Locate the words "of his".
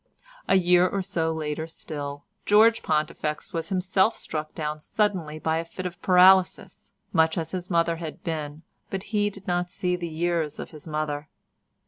10.57-10.87